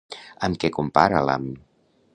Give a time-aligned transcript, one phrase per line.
[0.47, 1.47] Amb què compara l'ham?